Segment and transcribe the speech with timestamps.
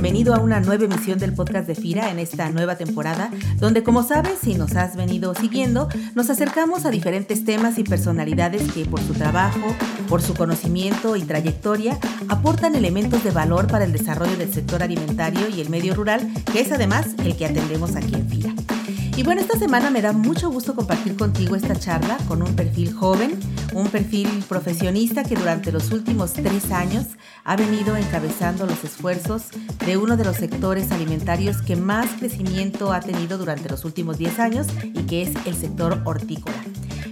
[0.00, 4.02] bienvenido a una nueva emisión del podcast de FIRA en esta nueva temporada, donde como
[4.02, 9.02] sabes, si nos has venido siguiendo, nos acercamos a diferentes temas y personalidades que por
[9.02, 9.76] su trabajo,
[10.08, 11.98] por su conocimiento y trayectoria,
[12.28, 16.60] aportan elementos de valor para el desarrollo del sector alimentario y el medio rural, que
[16.60, 18.59] es además el que atendemos aquí en FIRA.
[19.16, 22.92] Y bueno, esta semana me da mucho gusto compartir contigo esta charla con un perfil
[22.92, 23.38] joven,
[23.74, 27.06] un perfil profesionista que durante los últimos tres años
[27.44, 29.48] ha venido encabezando los esfuerzos
[29.84, 34.38] de uno de los sectores alimentarios que más crecimiento ha tenido durante los últimos 10
[34.38, 36.56] años y que es el sector hortícola.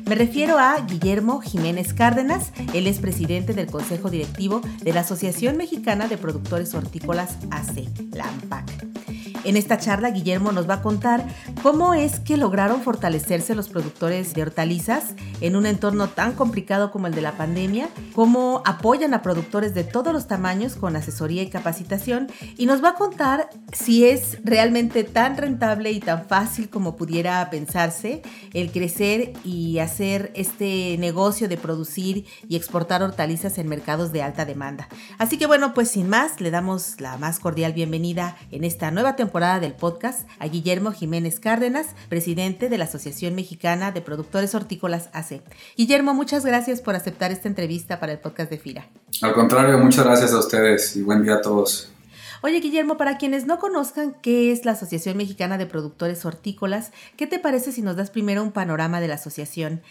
[0.07, 5.59] Me refiero a Guillermo Jiménez Cárdenas, él es presidente del Consejo Directivo de la Asociación
[5.59, 9.08] Mexicana de Productores Hortícolas AC, la AMPAC.
[9.45, 11.25] En esta charla, Guillermo nos va a contar
[11.63, 17.07] cómo es que lograron fortalecerse los productores de hortalizas en un entorno tan complicado como
[17.07, 21.51] el de la pandemia, cómo apoyan a productores de todos los tamaños con asesoría y
[21.51, 26.97] capacitación, y nos va a contar si es realmente tan rentable y tan fácil como
[26.97, 28.23] pudiera pensarse
[28.55, 34.45] el crecer y hacer este negocio de producir y exportar hortalizas en mercados de alta
[34.45, 34.89] demanda.
[35.19, 39.17] Así que bueno, pues sin más, le damos la más cordial bienvenida en esta nueva
[39.17, 45.11] temporada del podcast a Guillermo Jiménez Cárdenas, presidente de la Asociación Mexicana de Productores Hortícolas
[45.13, 45.43] AC.
[45.77, 48.89] Guillermo, muchas gracias por aceptar esta entrevista para el podcast de FIRA.
[49.23, 51.93] Al contrario, muchas gracias a ustedes y buen día a todos.
[52.41, 57.27] Oye, Guillermo, para quienes no conozcan qué es la Asociación Mexicana de Productores Hortícolas, ¿qué
[57.27, 59.83] te parece si nos das primero un panorama de la asociación?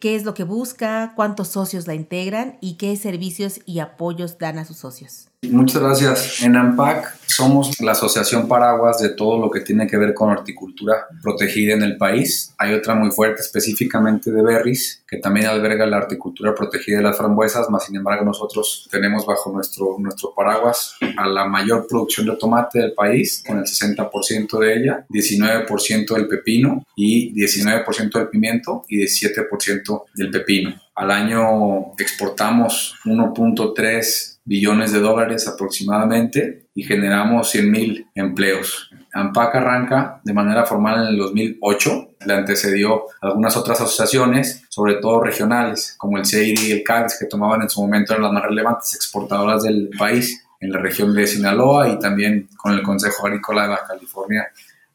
[0.00, 1.14] ¿Qué es lo que busca?
[1.16, 2.58] ¿Cuántos socios la integran?
[2.60, 5.28] ¿Y qué servicios y apoyos dan a sus socios?
[5.50, 6.42] Muchas gracias.
[6.42, 11.06] En AMPAC somos la asociación paraguas de todo lo que tiene que ver con horticultura
[11.22, 12.54] protegida en el país.
[12.58, 17.16] Hay otra muy fuerte específicamente de berries, que también alberga la horticultura protegida de las
[17.16, 22.36] frambuesas, más sin embargo nosotros tenemos bajo nuestro, nuestro paraguas a la mayor producción de
[22.36, 28.84] tomate del país, con el 60% de ella, 19% del pepino y 19% del pimiento
[28.88, 30.83] y 17% del pepino.
[30.94, 38.90] Al año exportamos 1.3 billones de dólares aproximadamente y generamos 100 mil empleos.
[39.12, 45.20] AMPAC arranca de manera formal en el 2008, le antecedió algunas otras asociaciones, sobre todo
[45.20, 48.44] regionales, como el CEIRI y el CAGS, que tomaban en su momento eran las más
[48.44, 53.62] relevantes exportadoras del país en la región de Sinaloa y también con el Consejo Agrícola
[53.62, 54.46] de Baja California.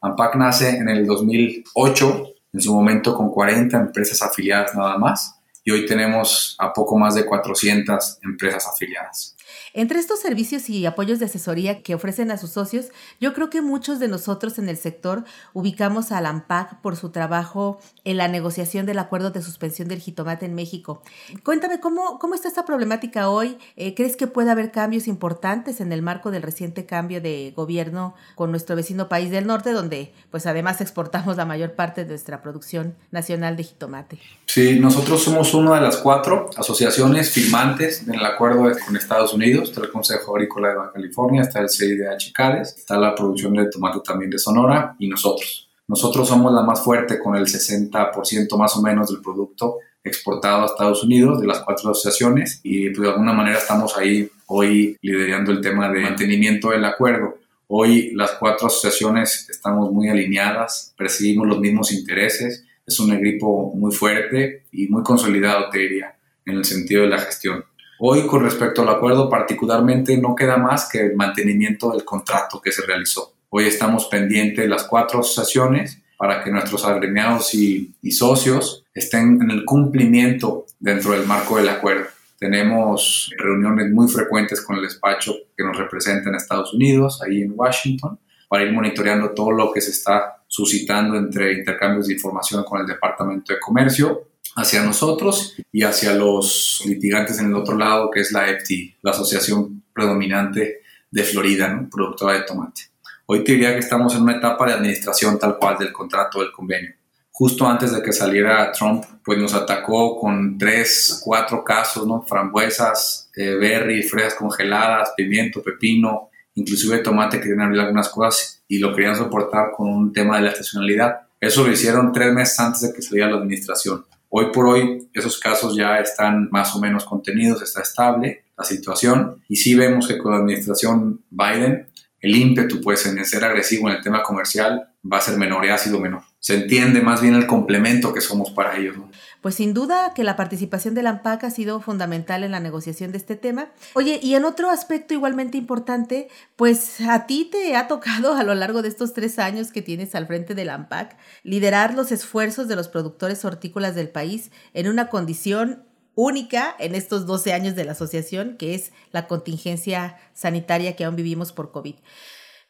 [0.02, 2.24] AMPAC nace en el 2008,
[2.54, 5.39] en su momento con 40 empresas afiliadas nada más,
[5.69, 9.35] y hoy tenemos a poco más de 400 empresas afiliadas.
[9.80, 12.88] Entre estos servicios y apoyos de asesoría que ofrecen a sus socios,
[13.22, 15.24] yo creo que muchos de nosotros en el sector
[15.54, 20.46] ubicamos a AMPAC por su trabajo en la negociación del acuerdo de suspensión del jitomate
[20.46, 21.02] en México.
[21.46, 23.58] Cuéntame, ¿cómo, cómo está esta problemática hoy?
[23.78, 28.16] Eh, ¿Crees que puede haber cambios importantes en el marco del reciente cambio de gobierno
[28.36, 32.42] con nuestro vecino país del norte, donde pues además exportamos la mayor parte de nuestra
[32.42, 34.20] producción nacional de jitomate?
[34.46, 39.69] Sí, nosotros somos una de las cuatro asociaciones firmantes en el acuerdo con Estados Unidos
[39.69, 43.69] está el Consejo Agrícola de Baja California, está el CIDH CADES, está la producción de
[43.69, 45.69] tomate también de Sonora y nosotros.
[45.88, 50.66] Nosotros somos la más fuerte con el 60% más o menos del producto exportado a
[50.68, 55.52] Estados Unidos de las cuatro asociaciones y pues, de alguna manera estamos ahí hoy liderando
[55.52, 57.38] el tema de mantenimiento del acuerdo.
[57.68, 63.94] Hoy las cuatro asociaciones estamos muy alineadas, perseguimos los mismos intereses, es un equipo muy
[63.94, 66.16] fuerte y muy consolidado, te diría,
[66.46, 67.63] en el sentido de la gestión.
[68.02, 72.72] Hoy, con respecto al acuerdo, particularmente no queda más que el mantenimiento del contrato que
[72.72, 73.34] se realizó.
[73.50, 79.52] Hoy estamos pendientes de las cuatro asociaciones para que nuestros agremiados y, socios estén en
[79.52, 82.06] el cumplimiento dentro del marco del acuerdo.
[82.40, 87.52] Tenemos reuniones muy frecuentes con el despacho que nos representa en Estados Unidos, ahí en
[87.54, 88.18] Washington,
[88.48, 92.88] para ir monitoreando todo lo que se está suscitando entre intercambios de información con el
[92.88, 98.31] Departamento de Comercio hacia nosotros y hacia los litigantes en el otro lado, que es
[98.31, 101.89] la FT, la asociación predominante de Florida, ¿no?
[101.89, 102.81] productora de tomate.
[103.25, 106.51] Hoy te diría que estamos en una etapa de administración tal cual del contrato del
[106.51, 106.94] convenio.
[107.31, 112.22] Justo antes de que saliera Trump, pues nos atacó con tres, cuatro casos, ¿no?
[112.24, 118.80] Frambuesas, eh, berry, fresas congeladas, pimiento, pepino, inclusive tomate que querían abrir algunas cosas y
[118.80, 121.22] lo querían soportar con un tema de la estacionalidad.
[121.39, 124.04] Eso lo hicieron tres meses antes de que saliera la administración.
[124.30, 129.42] Hoy por hoy esos casos ya están más o menos contenidos, está estable la situación
[129.48, 131.88] y sí vemos que con la administración Biden
[132.22, 135.69] el ímpetu pues en ser agresivo en el tema comercial va a ser menor y
[135.69, 136.24] ha sido menor.
[136.40, 138.98] Se entiende más bien el complemento que somos para ellos.
[139.42, 143.12] Pues sin duda que la participación de la AMPAC ha sido fundamental en la negociación
[143.12, 143.69] de este tema.
[143.94, 148.56] Oye, y en otro aspecto igualmente importante, pues a ti te ha tocado a lo
[148.56, 152.68] largo de estos tres años que tienes al frente de la AMPAC liderar los esfuerzos
[152.68, 155.84] de los productores hortícolas del país en una condición
[156.16, 161.16] única en estos 12 años de la asociación, que es la contingencia sanitaria que aún
[161.16, 161.96] vivimos por COVID.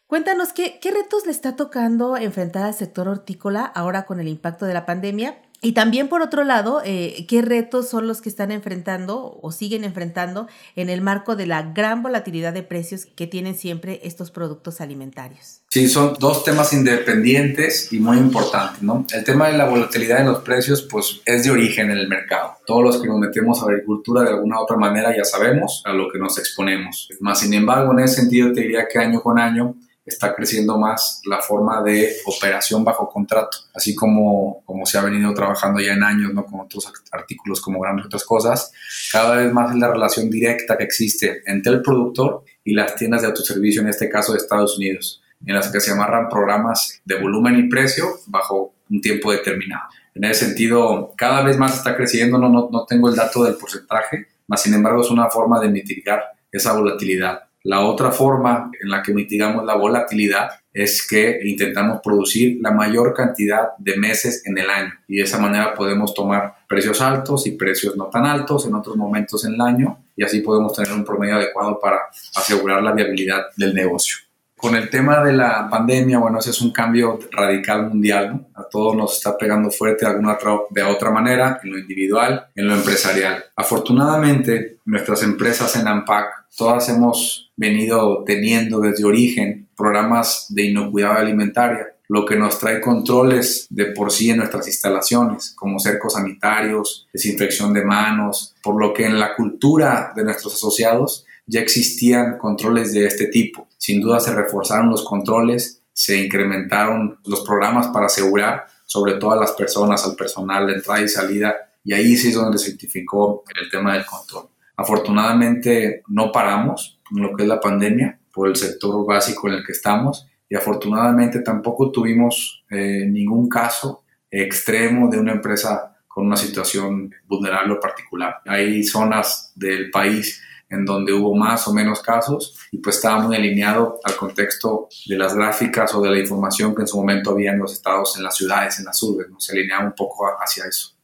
[0.10, 4.66] Cuéntanos, ¿qué, ¿qué retos le está tocando enfrentar al sector hortícola ahora con el impacto
[4.66, 5.38] de la pandemia?
[5.62, 9.84] Y también, por otro lado, eh, ¿qué retos son los que están enfrentando o siguen
[9.84, 14.82] enfrentando en el marco de la gran volatilidad de precios que tienen siempre estos productos
[14.82, 15.62] alimentarios?
[15.70, 19.06] Sí, son dos temas independientes y muy importantes, ¿no?
[19.14, 22.56] El tema de la volatilidad en los precios, pues es de origen en el mercado.
[22.66, 25.94] Todos los que nos metemos a agricultura de alguna u otra manera ya sabemos a
[25.94, 27.10] lo que nos exponemos.
[27.20, 29.76] Más sin embargo, en ese sentido te diría que año con año
[30.10, 35.34] está creciendo más la forma de operación bajo contrato, así como, como se ha venido
[35.34, 36.46] trabajando ya en años, ¿no?
[36.46, 38.72] con otros artículos como grandes otras cosas,
[39.12, 43.22] cada vez más es la relación directa que existe entre el productor y las tiendas
[43.22, 47.20] de autoservicio, en este caso de Estados Unidos, en las que se amarran programas de
[47.20, 49.84] volumen y precio bajo un tiempo determinado.
[50.16, 53.56] En ese sentido, cada vez más está creciendo, no, no, no tengo el dato del
[53.56, 57.49] porcentaje, mas sin embargo es una forma de mitigar esa volatilidad.
[57.64, 63.14] La otra forma en la que mitigamos la volatilidad es que intentamos producir la mayor
[63.14, 67.52] cantidad de meses en el año y de esa manera podemos tomar precios altos y
[67.52, 71.04] precios no tan altos en otros momentos en el año y así podemos tener un
[71.04, 71.98] promedio adecuado para
[72.36, 74.29] asegurar la viabilidad del negocio.
[74.60, 78.94] Con el tema de la pandemia, bueno, ese es un cambio radical mundial, A todos
[78.94, 82.76] nos está pegando fuerte de alguna otra, de otra manera, en lo individual, en lo
[82.76, 83.42] empresarial.
[83.56, 91.96] Afortunadamente, nuestras empresas en AMPAC, todas hemos venido teniendo desde origen programas de inocuidad alimentaria,
[92.10, 97.72] lo que nos trae controles de por sí en nuestras instalaciones, como cercos sanitarios, desinfección
[97.74, 103.08] de manos, por lo que en la cultura de nuestros asociados ya existían controles de
[103.08, 103.68] este tipo.
[103.78, 109.36] Sin duda se reforzaron los controles, se incrementaron los programas para asegurar sobre todo a
[109.36, 113.44] las personas, al personal de entrada y salida, y ahí sí es donde se identificó
[113.60, 114.50] el tema del control.
[114.78, 119.66] Afortunadamente no paramos en lo que es la pandemia por el sector básico en el
[119.66, 126.38] que estamos y afortunadamente tampoco tuvimos eh, ningún caso extremo de una empresa con una
[126.38, 128.38] situación vulnerable o particular.
[128.46, 133.36] Hay zonas del país en donde hubo más o menos casos y pues estaba muy
[133.36, 137.52] alineado al contexto de las gráficas o de la información que en su momento había
[137.52, 139.40] en los estados, en las ciudades, en las urbes, ¿no?
[139.40, 140.96] se alineaba un poco hacia eso.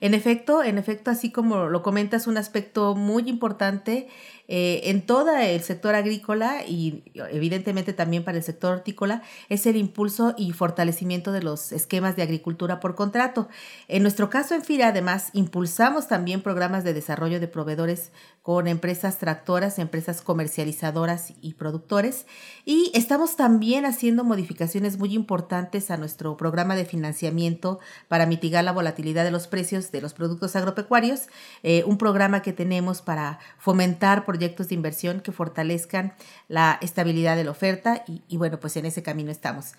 [0.00, 4.08] En efecto, en efecto, así como lo comentas, un aspecto muy importante
[4.48, 9.76] eh, en todo el sector agrícola y evidentemente también para el sector hortícola es el
[9.76, 13.48] impulso y fortalecimiento de los esquemas de agricultura por contrato.
[13.88, 18.10] En nuestro caso en FIRA además impulsamos también programas de desarrollo de proveedores
[18.42, 22.26] con empresas tractoras, empresas comercializadoras y productores
[22.64, 27.78] y estamos también haciendo modificaciones muy importantes a nuestro programa de financiamiento
[28.08, 31.28] para mitigar la volatilidad de los precios de los productos agropecuarios,
[31.62, 36.14] eh, un programa que tenemos para fomentar proyectos de inversión que fortalezcan
[36.48, 39.74] la estabilidad de la oferta y, bueno, pues en ese camino estamos.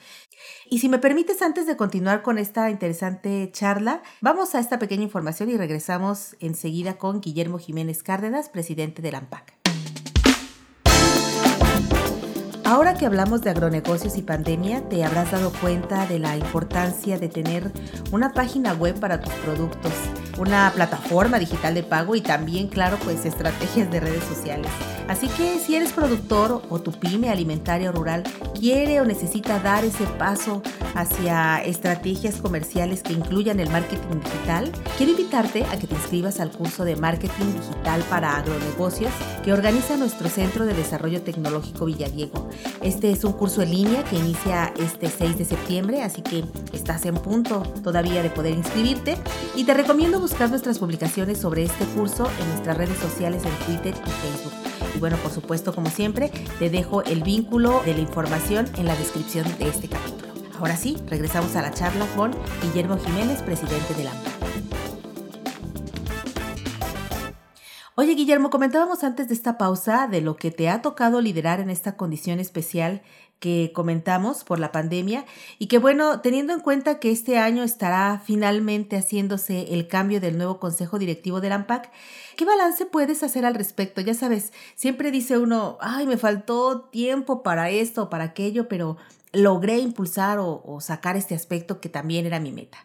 [0.69, 5.01] Y si me permites, antes de continuar con esta interesante charla, vamos a esta pequeña
[5.01, 9.62] información y regresamos enseguida con Guillermo Jiménez Cárdenas, presidente de la AMPAC.
[12.73, 17.29] Ahora que hablamos de agronegocios y pandemia, te habrás dado cuenta de la importancia de
[17.29, 17.71] tener
[18.11, 19.91] una página web para tus productos,
[20.39, 24.71] una plataforma digital de pago y también, claro, pues estrategias de redes sociales.
[25.07, 28.23] Así que si eres productor o tu pyme alimentaria rural
[28.57, 30.63] quiere o necesita dar ese paso
[30.95, 36.51] hacia estrategias comerciales que incluyan el marketing digital, quiero invitarte a que te inscribas al
[36.51, 39.11] curso de marketing digital para agronegocios
[39.43, 42.49] que organiza nuestro Centro de Desarrollo Tecnológico Villadiego.
[42.81, 46.43] Este es un curso en línea que inicia este 6 de septiembre, así que
[46.73, 49.17] estás en punto todavía de poder inscribirte
[49.55, 53.93] y te recomiendo buscar nuestras publicaciones sobre este curso en nuestras redes sociales en Twitter
[54.05, 54.53] y Facebook.
[54.95, 56.29] Y bueno, por supuesto, como siempre,
[56.59, 60.33] te dejo el vínculo de la información en la descripción de este capítulo.
[60.59, 64.11] Ahora sí, regresamos a la charla con Guillermo Jiménez, presidente de la
[68.03, 71.69] Oye, Guillermo, comentábamos antes de esta pausa de lo que te ha tocado liderar en
[71.69, 73.01] esta condición especial
[73.39, 75.23] que comentamos por la pandemia
[75.57, 80.35] y que bueno, teniendo en cuenta que este año estará finalmente haciéndose el cambio del
[80.35, 81.91] nuevo consejo directivo del AMPAC,
[82.35, 84.01] ¿qué balance puedes hacer al respecto?
[84.01, 88.97] Ya sabes, siempre dice uno, ay, me faltó tiempo para esto o para aquello, pero
[89.31, 92.79] logré impulsar o, sacar este aspecto que también era mi meta.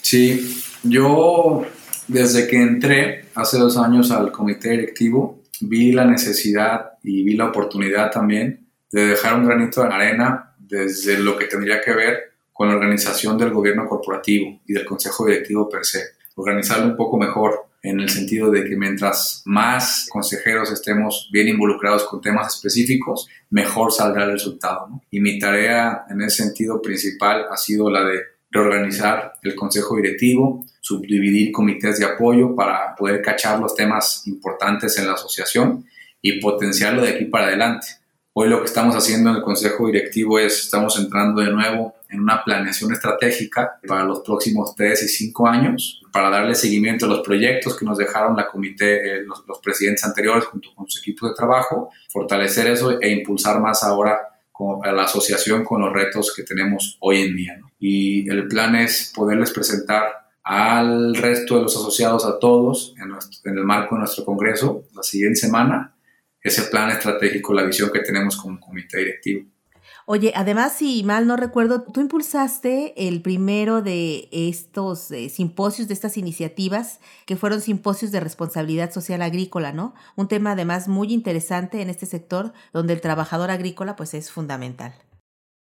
[0.00, 1.66] Sí, yo
[2.08, 7.46] desde que entré hace dos años al comité directivo, vi la necesidad y vi la
[7.46, 12.68] oportunidad también de dejar un granito de arena desde lo que tendría que ver con
[12.68, 16.02] la organización del gobierno corporativo y del consejo directivo per se.
[16.36, 22.04] Organizarlo un poco mejor en el sentido de que mientras más consejeros estemos bien involucrados
[22.04, 24.88] con temas específicos, mejor saldrá el resultado.
[25.10, 28.20] Y mi tarea en ese sentido principal ha sido la de
[28.54, 35.08] reorganizar el consejo directivo, subdividir comités de apoyo para poder cachar los temas importantes en
[35.08, 35.84] la asociación
[36.22, 37.88] y potenciarlo de aquí para adelante.
[38.32, 42.20] Hoy lo que estamos haciendo en el consejo directivo es, estamos entrando de nuevo en
[42.20, 47.20] una planeación estratégica para los próximos tres y cinco años, para darle seguimiento a los
[47.20, 51.34] proyectos que nos dejaron la comité, eh, los, presidentes anteriores junto con su equipo de
[51.34, 54.20] trabajo, fortalecer eso e impulsar más ahora
[54.84, 57.60] a la asociación con los retos que tenemos hoy en día.
[57.86, 60.04] Y el plan es poderles presentar
[60.42, 65.38] al resto de los asociados, a todos, en, el marco de nuestro congreso, la siguiente
[65.38, 65.94] semana,
[66.40, 69.46] ese plan estratégico, la visión que tenemos como comité directivo.
[70.06, 75.92] Oye, además, si mal no recuerdo, tú impulsaste el primero de estos eh, simposios, de
[75.92, 79.94] estas iniciativas, que fueron simposios de responsabilidad social agrícola, ¿no?
[80.16, 84.94] Un tema además muy interesante en este sector, donde el trabajador agrícola pues es fundamental.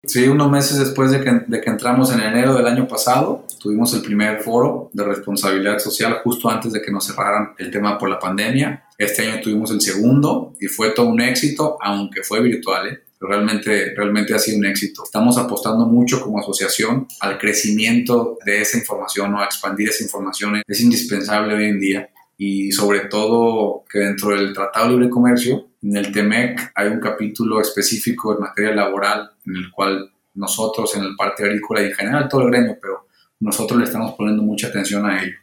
[0.04, 3.92] Sí, unos meses después de que, de que, entramos en enero del año pasado, tuvimos
[3.94, 8.08] el primer foro de responsabilidad social justo antes de que nos cerraran el tema por
[8.08, 8.84] la pandemia.
[8.96, 12.88] Este año tuvimos el segundo y fue todo un éxito, aunque fue virtual.
[12.88, 13.02] ¿eh?
[13.20, 15.02] realmente, realmente ha sido un éxito.
[15.04, 20.62] Estamos apostando mucho como asociación al crecimiento de esa información o a expandir esa información.
[20.66, 25.67] Es indispensable hoy en día y sobre todo que dentro del Tratado de Libre Comercio,
[25.82, 31.04] en el TEMEC, hay un capítulo específico en materia laboral en el cual nosotros en
[31.04, 33.06] el parte agrícola y en general todo el gremio, pero
[33.40, 35.36] nosotros le estamos poniendo mucha atención a ello.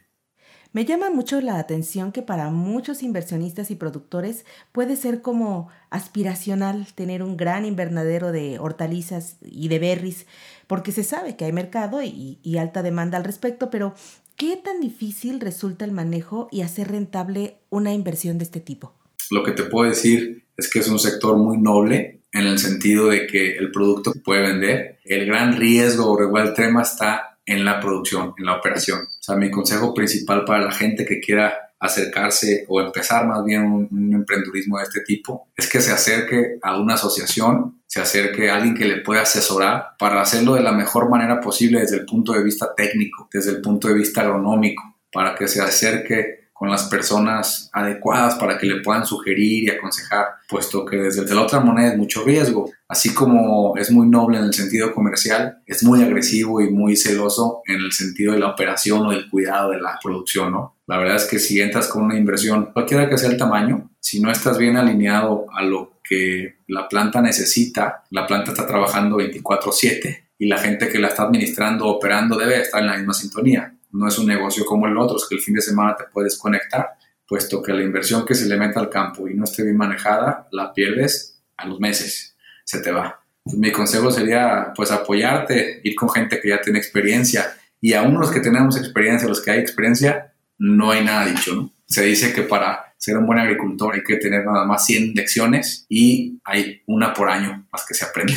[0.72, 6.86] Me llama mucho la atención que para muchos inversionistas y productores puede ser como aspiracional
[6.94, 10.26] tener un gran invernadero de hortalizas y de berries,
[10.66, 13.94] porque se sabe que hay mercado y, y alta demanda al respecto, pero
[14.36, 18.95] ¿qué tan difícil resulta el manejo y hacer rentable una inversión de este tipo?
[19.30, 23.08] Lo que te puedo decir es que es un sector muy noble en el sentido
[23.08, 27.80] de que el producto puede vender, el gran riesgo o igual tema está en la
[27.80, 29.00] producción, en la operación.
[29.00, 33.62] O sea, mi consejo principal para la gente que quiera acercarse o empezar más bien
[33.62, 38.50] un, un emprendurismo de este tipo es que se acerque a una asociación, se acerque
[38.50, 42.06] a alguien que le pueda asesorar para hacerlo de la mejor manera posible desde el
[42.06, 46.70] punto de vista técnico, desde el punto de vista agronómico, para que se acerque con
[46.70, 51.60] las personas adecuadas para que le puedan sugerir y aconsejar, puesto que desde la otra
[51.60, 52.70] moneda es mucho riesgo.
[52.88, 57.60] Así como es muy noble en el sentido comercial, es muy agresivo y muy celoso
[57.66, 60.76] en el sentido de la operación o del cuidado de la producción, ¿no?
[60.86, 64.22] La verdad es que si entras con una inversión, cualquiera que sea el tamaño, si
[64.22, 70.28] no estás bien alineado a lo que la planta necesita, la planta está trabajando 24/7
[70.38, 74.08] y la gente que la está administrando, operando, debe estar en la misma sintonía no
[74.08, 76.90] es un negocio como el otro, es que el fin de semana te puedes conectar,
[77.26, 80.46] puesto que la inversión que se le mete al campo y no esté bien manejada,
[80.52, 83.20] la pierdes a los meses, se te va.
[83.44, 88.30] mi consejo sería pues apoyarte, ir con gente que ya tiene experiencia y aún los
[88.30, 91.72] que tenemos experiencia, los que hay experiencia, no hay nada dicho, ¿no?
[91.86, 95.86] Se dice que para ser un buen agricultor hay que tener nada más 100 lecciones
[95.88, 98.34] y hay una por año más que se aprende.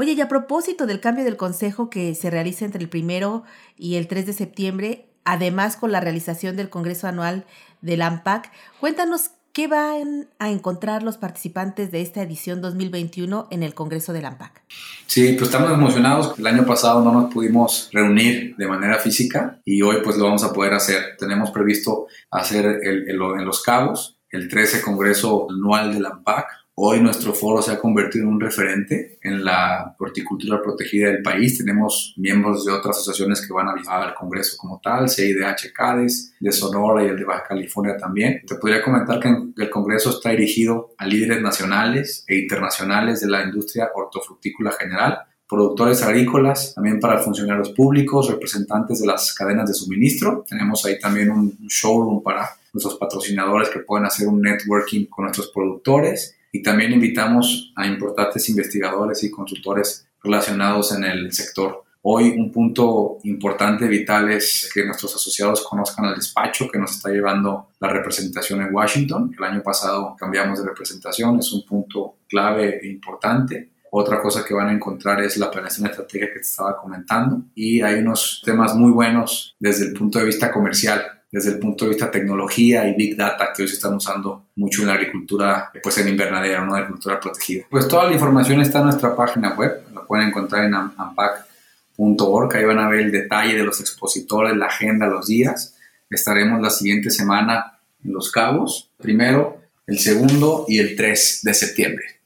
[0.00, 3.42] Oye, y a propósito del cambio del consejo que se realiza entre el primero
[3.76, 7.46] y el 3 de septiembre, además con la realización del Congreso Anual
[7.80, 13.74] del AMPAC, cuéntanos qué van a encontrar los participantes de esta edición 2021 en el
[13.74, 14.62] Congreso del AMPAC.
[15.08, 16.38] Sí, pues estamos emocionados.
[16.38, 20.44] El año pasado no nos pudimos reunir de manera física y hoy pues lo vamos
[20.44, 21.16] a poder hacer.
[21.18, 26.46] Tenemos previsto hacer el, en Los Cabos el 13 Congreso Anual del AMPAC
[26.80, 31.58] Hoy nuestro foro se ha convertido en un referente en la horticultura protegida del país.
[31.58, 36.34] Tenemos miembros de otras asociaciones que van a visitar al Congreso como tal, CIDH CADES,
[36.38, 38.42] de Sonora y el de Baja California también.
[38.46, 43.42] Te podría comentar que el Congreso está dirigido a líderes nacionales e internacionales de la
[43.42, 45.18] industria hortofrutícola general,
[45.48, 50.44] productores agrícolas, también para funcionarios públicos, representantes de las cadenas de suministro.
[50.48, 55.48] Tenemos ahí también un showroom para nuestros patrocinadores que pueden hacer un networking con nuestros
[55.48, 61.84] productores y también invitamos a importantes investigadores y consultores relacionados en el sector.
[62.02, 67.10] Hoy un punto importante, vital, es que nuestros asociados conozcan al despacho que nos está
[67.10, 69.34] llevando la representación en Washington.
[69.36, 73.72] El año pasado cambiamos de representación, es un punto clave e importante.
[73.90, 77.80] Otra cosa que van a encontrar es la planeación estratégica que te estaba comentando y
[77.80, 81.90] hay unos temas muy buenos desde el punto de vista comercial, desde el punto de
[81.90, 85.98] vista tecnología y big data que hoy se están usando mucho en la agricultura, pues
[85.98, 86.74] en invernadero, ¿no?
[86.74, 87.64] agricultura protegida.
[87.70, 92.64] Pues toda la información está en nuestra página web, la pueden encontrar en ampac.org, ahí
[92.64, 95.76] van a ver el detalle de los expositores, la agenda, los días.
[96.08, 102.17] Estaremos la siguiente semana en Los Cabos, primero, el segundo y el 3 de septiembre.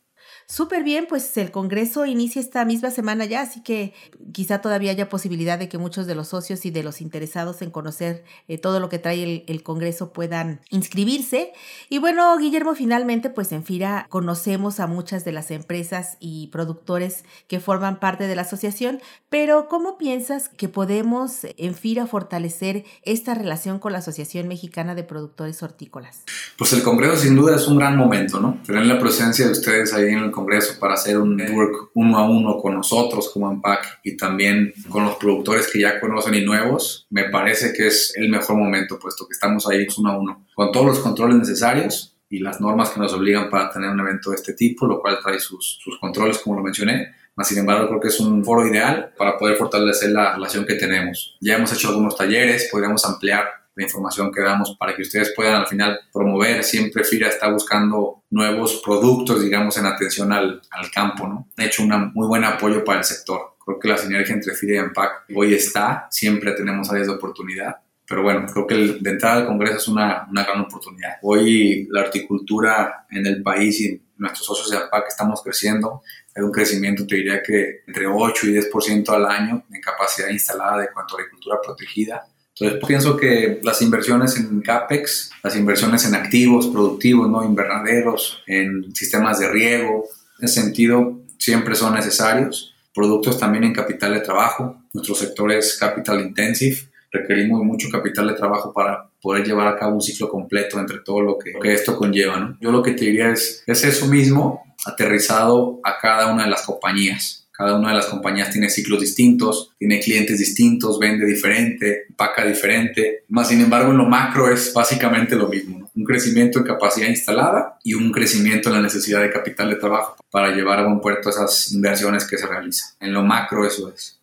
[0.53, 3.95] Súper bien, pues el Congreso inicia esta misma semana ya, así que
[4.33, 7.71] quizá todavía haya posibilidad de que muchos de los socios y de los interesados en
[7.71, 11.55] conocer eh, todo lo que trae el, el, Congreso puedan inscribirse.
[11.89, 17.25] Y bueno, Guillermo, finalmente, pues en FIRA conocemos a muchas de las empresas y productores
[17.49, 23.33] que forman parte de la asociación, pero ¿cómo piensas que podemos en FIRA fortalecer esta
[23.33, 26.25] relación con la Asociación Mexicana de Productores Hortícolas?
[26.59, 28.59] Pues el Congreso sin duda es un gran momento, ¿no?
[28.67, 30.42] Tener la presencia de ustedes ahí en el Congreso
[30.79, 35.17] para hacer un network uno a uno con nosotros como AMPAC y también con los
[35.17, 39.33] productores que ya conocen y nuevos, me parece que es el mejor momento, puesto que
[39.33, 43.13] estamos ahí uno a uno, con todos los controles necesarios y las normas que nos
[43.13, 46.57] obligan para tener un evento de este tipo, lo cual trae sus, sus controles, como
[46.57, 47.13] lo mencioné.
[47.43, 51.37] Sin embargo, creo que es un foro ideal para poder fortalecer la relación que tenemos.
[51.41, 55.55] Ya hemos hecho algunos talleres, podríamos ampliar la información que damos para que ustedes puedan
[55.55, 56.63] al final promover.
[56.63, 61.49] Siempre FIRA está buscando nuevos productos, digamos, en atención al, al campo, ¿no?
[61.57, 63.57] Ha hecho un muy buen apoyo para el sector.
[63.65, 67.77] Creo que la sinergia entre FIRA y AMPAC hoy está, siempre tenemos áreas de oportunidad.
[68.07, 71.13] Pero bueno, creo que el, de entrada al Congreso es una, una gran oportunidad.
[71.23, 76.03] Hoy la horticultura en el país y nuestros socios de AMPAC estamos creciendo.
[76.35, 80.79] Hay un crecimiento, te diría que entre 8 y 10% al año en capacidad instalada
[80.79, 82.27] de cuanto a agricultura protegida
[82.59, 87.45] entonces pienso que las inversiones en CAPEX, las inversiones en activos productivos, ¿no?
[87.45, 90.05] invernaderos, en sistemas de riego,
[90.39, 92.75] en ese sentido siempre son necesarios.
[92.95, 94.83] Productos también en capital de trabajo.
[94.93, 96.77] Nuestro sector es capital intensive.
[97.11, 101.23] Requerimos mucho capital de trabajo para poder llevar a cabo un ciclo completo entre todo
[101.23, 102.39] lo que, que esto conlleva.
[102.39, 102.59] ¿no?
[102.61, 106.63] Yo lo que te diría es, es eso mismo aterrizado a cada una de las
[106.63, 112.45] compañías cada una de las compañías tiene ciclos distintos, tiene clientes distintos, vende diferente, paga
[112.45, 113.23] diferente.
[113.29, 115.89] Más sin embargo, en lo macro es básicamente lo mismo.
[115.95, 120.17] Un crecimiento en capacidad instalada y un crecimiento en la necesidad de capital de trabajo
[120.29, 122.97] para llevar a buen puerto esas inversiones que se realizan.
[122.99, 124.19] En lo macro eso es.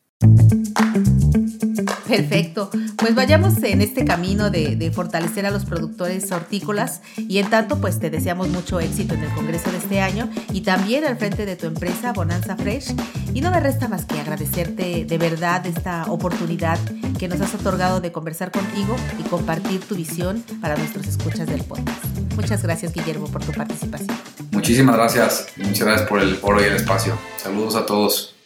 [2.09, 2.69] Perfecto.
[2.97, 7.99] Pues vayamos en este camino de, fortalecer a los productores hortícolas y en tanto pues
[7.99, 11.55] te deseamos mucho éxito en el Congreso de este año y también al frente de
[11.55, 12.95] tu empresa Bonanza Fresh.
[13.33, 16.79] Y no me resta más que agradecerte de verdad esta oportunidad
[17.19, 21.63] que nos has otorgado de conversar contigo y compartir tu visión para nuestros escuchas del
[21.63, 22.03] podcast.
[22.35, 24.17] Muchas gracias Guillermo por tu participación.
[24.51, 25.47] Muchísimas gracias.
[25.57, 27.13] Muchas gracias por el foro y el espacio.
[27.37, 28.38] Saludos a todos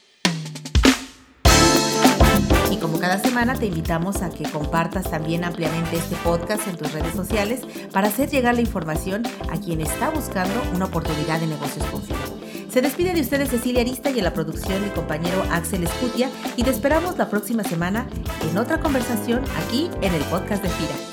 [3.04, 7.60] cada semana te invitamos a que compartas también ampliamente este podcast en tus redes sociales
[7.92, 12.02] para hacer llegar la información a quien está buscando una oportunidad de negocios con
[12.72, 16.63] Se despide de ustedes Cecilia Arista y en la producción mi compañero Axel Escutia y
[16.63, 18.08] te esperamos la próxima semana
[18.50, 21.12] en otra conversación aquí en el podcast de FIRA.